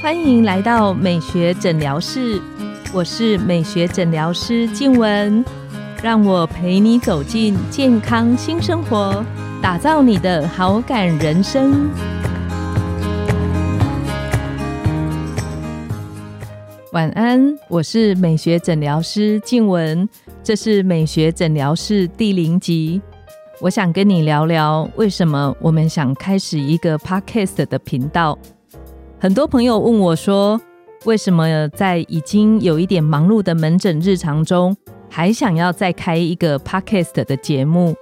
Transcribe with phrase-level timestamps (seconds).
[0.00, 2.40] 欢迎来到美学诊疗室，
[2.92, 5.44] 我是美学诊疗师静文，
[6.02, 9.24] 让我陪你走进健康新生活，
[9.60, 11.90] 打造你的好感人生。
[16.92, 20.08] 晚安，我是美学诊疗师静文，
[20.42, 23.02] 这是美学诊疗室第零集。
[23.60, 28.38] 我想跟你聊聊，为什么我们想开始一个 podcast 的频道。
[29.18, 30.60] 很多朋友问我说
[31.06, 34.76] ：“为什么在已经有一点忙碌的门诊日常中，
[35.10, 37.96] 还想要再开一个 podcast 的节目？”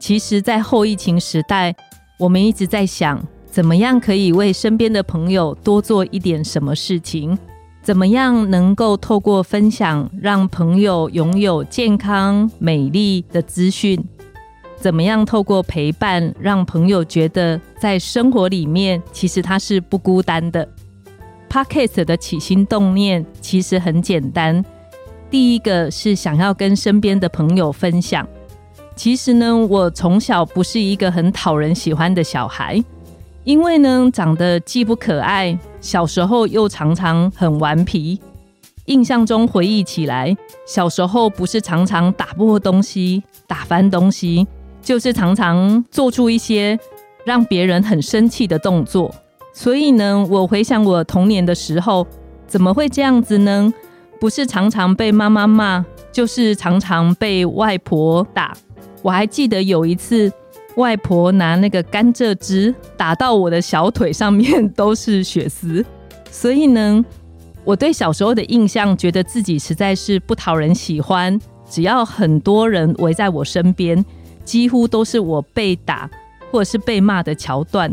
[0.00, 1.72] 其实，在后疫情时代，
[2.18, 7.38] 我们一直在想，怎么样可以为身边的朋友多做一点什么事情？
[7.80, 14.04] 怎么样能够透过分享，让朋友拥有健康美丽的资讯？
[14.78, 20.68] 怎么样透过陪伴，让朋友觉得在生活里面其实他是不孤单的
[21.48, 24.64] ？Podcast 的起心动念其实很简单，
[25.30, 28.26] 第一个是想要跟身边的朋友分享。
[28.94, 32.82] 其实呢，我从小不是一个很讨人喜欢的小孩，
[33.44, 38.20] 因为呢长得既不可爱，小时候又常常很顽皮。
[38.86, 44.46] 印象中回忆起来，小时候不是常常打破东西、打翻东西。
[44.86, 46.78] 就是常常做出一些
[47.24, 49.12] 让别人很生气的动作，
[49.52, 52.06] 所以呢，我回想我童年的时候，
[52.46, 53.74] 怎么会这样子呢？
[54.20, 58.56] 不是常常被妈妈骂，就是常常被外婆打。
[59.02, 60.32] 我还记得有一次，
[60.76, 65.84] 外婆拿那个甘蔗汁打到我的小腿上面 都是血丝，
[66.30, 67.04] 所以呢，
[67.64, 71.36] 我对小时候的印象，觉得自己实在是不讨人喜欢，
[71.68, 74.04] 只要很多人围在我身边。
[74.46, 76.08] 几乎都是我被打
[76.50, 77.92] 或者是被骂的桥段，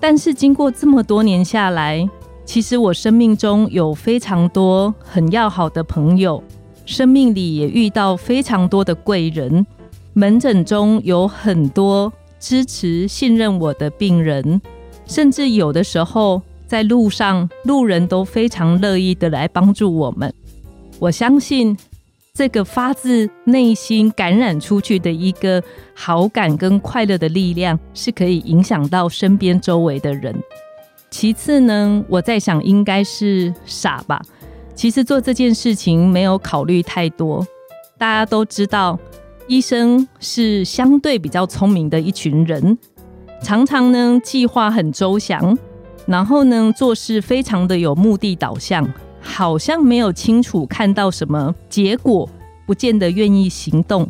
[0.00, 2.08] 但是经过这么多年下来，
[2.44, 6.42] 其实我生命中有非常多很要好的朋友，
[6.86, 9.64] 生命里也遇到非常多的贵人，
[10.14, 12.10] 门诊中有很多
[12.40, 14.60] 支持信任我的病人，
[15.06, 20.32] 甚至有的时候在路上路人都非常乐意的来帮助我们。
[20.98, 21.76] 我相信。
[22.36, 25.62] 这个发自内心感染出去的一个
[25.94, 30.34] 好感跟快乐的力量，是可以影响到身边周围的人。
[31.10, 34.20] 其次呢，我在想应该是傻吧。
[34.74, 37.46] 其实做这件事情没有考虑太多。
[37.96, 38.98] 大家都知道，
[39.46, 42.76] 医生是相对比较聪明的一群人，
[43.44, 45.56] 常常呢计划很周详，
[46.04, 48.92] 然后呢做事非常的有目的导向。
[49.24, 52.28] 好像没有清楚看到什么结果，
[52.66, 54.08] 不见得愿意行动。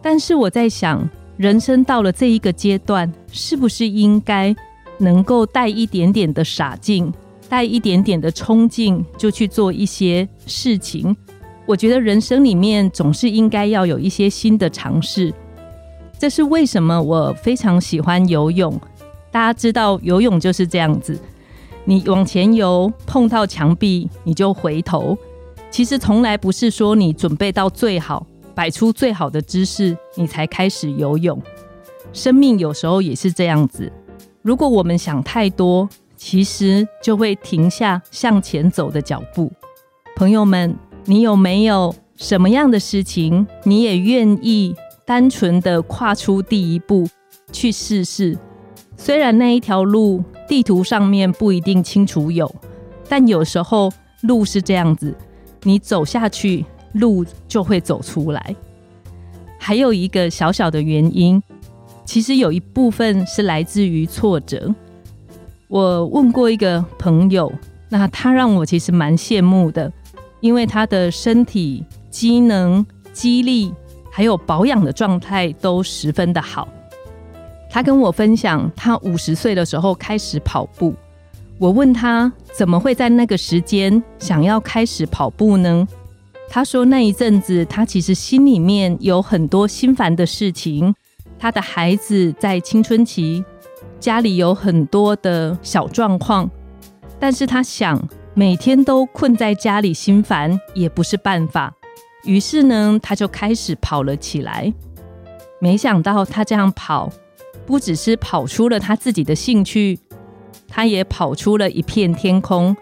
[0.00, 1.06] 但是我在想，
[1.36, 4.54] 人生到了这一个阶段，是不是应该
[4.98, 7.12] 能够带一点点的傻劲，
[7.48, 11.14] 带一点点的冲劲，就去做一些事情？
[11.66, 15.34] 我觉得人生里面总是应该要有一些新的尝试。
[16.18, 18.80] 这是为什么我非常喜欢游泳。
[19.32, 21.18] 大家知道，游泳就是这样子。
[21.86, 25.16] 你往前游，碰到墙壁你就回头。
[25.70, 31.40] 其实从来不是说你准备到最好，摆出最好的姿势，你才开始游泳。
[32.12, 33.92] 生命有时候也是这样子。
[34.40, 35.86] 如果我们想太多，
[36.16, 39.52] 其实就会停下向前走的脚步。
[40.16, 40.74] 朋友们，
[41.04, 44.74] 你有没有什么样的事情，你也愿意
[45.04, 47.06] 单纯的跨出第一步
[47.52, 48.38] 去试试？
[48.96, 50.24] 虽然那一条路。
[50.46, 52.52] 地图上面不一定清楚有，
[53.08, 55.14] 但有时候路是这样子，
[55.62, 58.54] 你走下去，路就会走出来。
[59.58, 61.42] 还有一个小小的原因，
[62.04, 64.74] 其实有一部分是来自于挫折。
[65.68, 67.50] 我问过一个朋友，
[67.88, 69.90] 那他让我其实蛮羡慕的，
[70.40, 73.72] 因为他的身体机能、肌力
[74.10, 76.68] 还有保养的状态都十分的好。
[77.74, 80.94] 他跟我分享，他五十岁的时候开始跑步。
[81.58, 85.84] 我问他怎么会在那个时间想要开始跑步呢？
[86.48, 90.94] 他说那一阵子他其实心里面有很多心烦的事情。
[91.36, 93.44] 他的孩子在青春期，
[93.98, 96.48] 家里有很多的小状况，
[97.18, 98.00] 但是他想
[98.34, 101.74] 每天都困在家里心烦也不是办法。
[102.22, 104.72] 于是呢，他就开始跑了起来。
[105.58, 107.10] 没想到他这样跑。
[107.66, 109.98] 不只是跑出了他自己的兴趣，
[110.68, 112.76] 他也跑出了一片天空，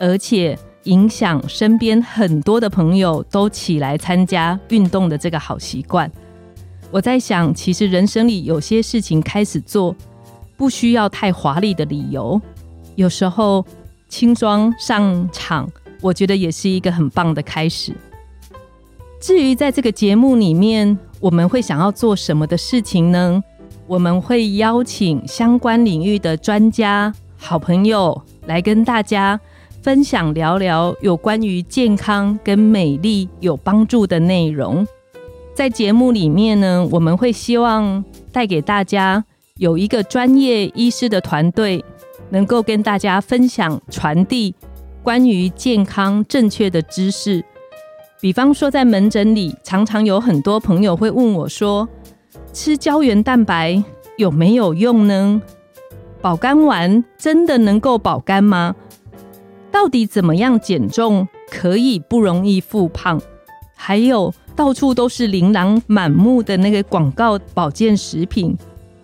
[0.00, 6.10] 而且影响身边很多的朋友都起来参加运动的这个好习惯。
[6.90, 9.94] 我在想，其实人生里有些事情开始做，
[10.56, 12.40] 不需要太华丽的理由，
[12.94, 13.64] 有时候
[14.08, 15.68] 轻装上场，
[16.00, 17.92] 我觉得也是一个很棒的开始。
[19.20, 23.42] 至于在这个节目里面，我们会想要做什么的事情呢？
[23.86, 29.38] 我们会邀请相关领域的专家、好朋友来跟大家
[29.82, 34.86] 分享聊聊有关于健康跟美丽有帮助的内容。
[35.54, 38.02] 在节目里面呢，我们会希望
[38.32, 39.22] 带给大家
[39.58, 41.84] 有一个专业医师的团队，
[42.30, 44.54] 能够跟大家分享、传递
[45.02, 47.44] 关于健康正确的知识。
[48.18, 51.86] 比方说，在门诊里，常常有很多朋友会问我说。
[52.54, 53.82] 吃胶原蛋白
[54.16, 55.42] 有没有用呢？
[56.22, 58.76] 保肝丸真的能够保肝吗？
[59.72, 63.20] 到底怎么样减重可以不容易复胖？
[63.74, 68.56] 还有到处都是琳琅满目的那个广告保健食品，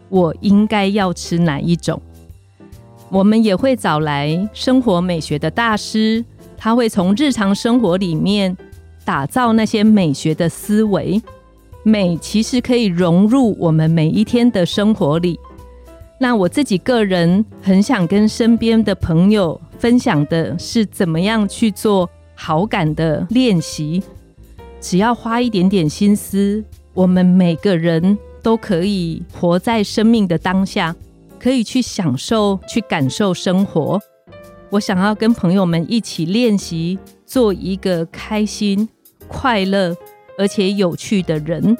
[0.08, 2.00] 我应该要吃哪一种？
[3.08, 6.24] 我们也会找来生活美学的大师，
[6.56, 8.56] 他会从日常生活里面
[9.04, 11.20] 打造那些美学的思维。
[11.82, 15.38] 美其实可以融入我们每一天的生活里。
[16.18, 24.02] 那我自己个人很想跟身边的朋友分享的是，怎么样去做好感的练习。
[24.80, 26.62] 只要花一点点心思，
[26.92, 30.94] 我们每个人都可以活在生命的当下，
[31.38, 33.98] 可以去享受、去感受生活。
[34.68, 38.88] 我想要跟朋友们一起练习，做一个开心、
[39.26, 39.96] 快乐。
[40.40, 41.76] 而且有趣的人，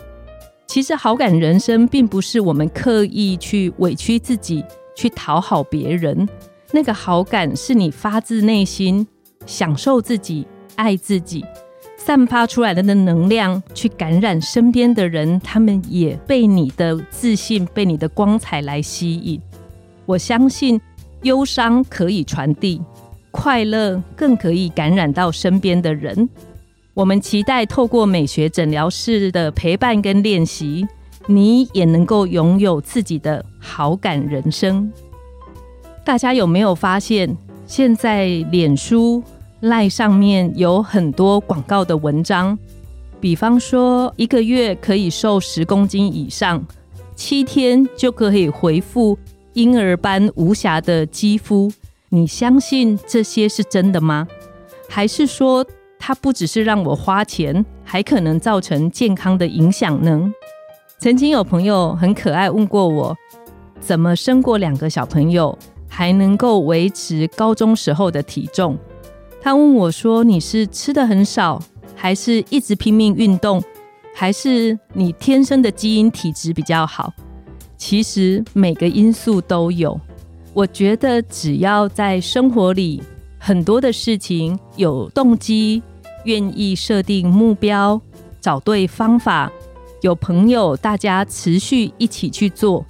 [0.66, 4.62] 其实好感人生并不是我们刻意去委屈自己
[4.94, 6.28] 去讨好别人。
[6.70, 9.06] 那个好感是你发自内心
[9.46, 10.46] 享受自己、
[10.76, 11.42] 爱自己，
[11.96, 19.40] 散发出来的的能量去感染身边的人，他们也被你的自信、被你的光彩来吸引。
[20.04, 20.78] 我相信
[21.22, 22.82] 忧伤可以传递，
[23.30, 26.28] 快乐更可以感染到身边的人。
[26.92, 30.86] 我们期待透过美学诊疗室的陪伴跟练习，
[31.26, 34.92] 你也能够拥有自己的好感人生。
[36.04, 39.22] 大家有没有发现，现在脸书
[39.60, 42.58] 赖上面有很多广告的文章？
[43.20, 46.64] 比方说，一个月可以瘦十公斤以上，
[47.14, 49.16] 七天就可以恢复
[49.52, 51.70] 婴儿般无瑕的肌肤。
[52.08, 54.26] 你相信这些是真的吗？
[54.88, 55.64] 还是说？
[56.02, 60.32] 它不只是让我花钱，还可能造成健康的影响呢。
[60.98, 63.16] 曾经有朋友很可爱问过我，
[63.78, 65.56] 怎么生过两个小朋友
[65.86, 68.76] 还能够维持高中时候的体重？
[69.42, 71.62] 他问我说：“你是吃的很少，
[71.94, 73.62] 还是一直拼命运动，
[74.14, 77.12] 还是你天生的基因体质比较好？”
[77.76, 79.98] 其实每个因素都有。
[80.52, 83.02] 我觉得只要在生活里
[83.38, 85.82] 很多的事情有动机。
[86.24, 88.00] 愿意设定目标，
[88.40, 89.50] 找对方法，
[90.02, 92.84] 有朋友，大家持续一起去做。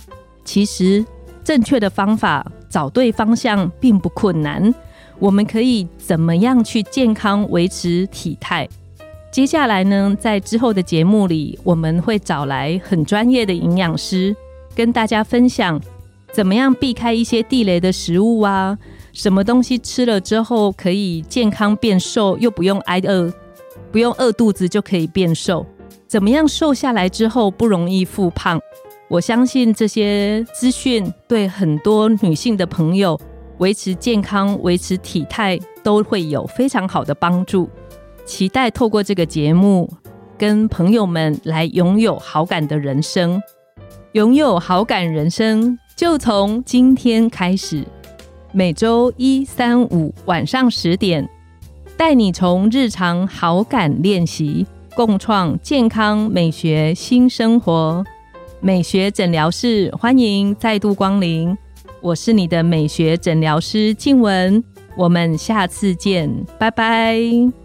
[0.44, 1.05] 其实
[1.44, 4.75] 正确的方法，找对方向并不困难。
[5.19, 8.69] 我们可以怎么样去健康维持体态？
[9.31, 14.35] 接下来呢，在之后的节目里，我们会找来很专业的营养师，
[14.75, 15.81] 跟大家分享
[16.32, 18.77] 怎么样避开一些地雷的食物啊。
[19.12, 23.32] 什么东西吃了之后可以健康变瘦，又不用挨饿，
[23.91, 25.67] 不用饿肚子就可以变瘦？
[26.06, 28.61] 怎么样瘦下来之后不容易复胖？
[29.08, 33.20] 我相信这些资讯对很多女性的朋友
[33.58, 37.69] 维持健康、维持体态都会有非常好的帮助。
[38.25, 39.93] 期待透过这个节目，
[40.39, 43.43] 跟朋友们来拥有好感的人生，
[44.13, 47.84] 拥有好感人生就从今天开始。
[48.53, 51.29] 每周一、三、五晚上十点，
[51.97, 58.05] 带你从日常好感练习，共创健康美学新生活。
[58.61, 61.57] 美学诊疗室欢迎再度光临，
[62.01, 64.63] 我是你的美学诊疗师静文，
[64.97, 67.59] 我们下次见，拜拜。